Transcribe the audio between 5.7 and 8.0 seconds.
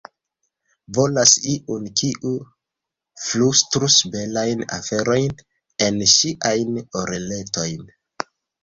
en ŝiajn oreletojn.